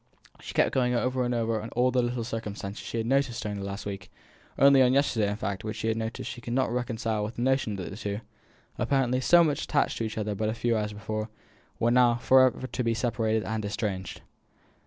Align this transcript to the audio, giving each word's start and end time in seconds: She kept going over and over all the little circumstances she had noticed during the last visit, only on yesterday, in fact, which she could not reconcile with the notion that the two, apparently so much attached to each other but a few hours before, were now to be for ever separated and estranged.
She 0.39 0.55
kept 0.55 0.73
going 0.73 0.95
over 0.95 1.23
and 1.23 1.35
over 1.35 1.61
all 1.73 1.91
the 1.91 2.01
little 2.01 2.23
circumstances 2.23 2.83
she 2.83 2.97
had 2.97 3.05
noticed 3.05 3.43
during 3.43 3.59
the 3.59 3.63
last 3.67 3.83
visit, 3.83 4.09
only 4.57 4.81
on 4.81 4.93
yesterday, 4.93 5.29
in 5.29 5.35
fact, 5.35 5.63
which 5.63 5.75
she 5.77 6.41
could 6.41 6.53
not 6.53 6.71
reconcile 6.73 7.23
with 7.23 7.35
the 7.35 7.43
notion 7.43 7.75
that 7.75 7.91
the 7.91 7.95
two, 7.97 8.21
apparently 8.79 9.21
so 9.21 9.43
much 9.43 9.61
attached 9.65 9.99
to 9.99 10.03
each 10.03 10.17
other 10.17 10.33
but 10.33 10.49
a 10.49 10.55
few 10.55 10.75
hours 10.75 10.91
before, 10.91 11.29
were 11.77 11.91
now 11.91 12.15
to 12.15 12.19
be 12.19 12.25
for 12.25 12.47
ever 12.57 12.93
separated 12.95 13.43
and 13.43 13.63
estranged. 13.63 14.21